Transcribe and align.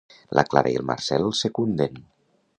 La 0.37 0.43
Clara 0.53 0.71
i 0.75 0.79
el 0.79 0.87
Marcel 0.93 1.27
el 1.29 1.37
secunden. 1.43 2.03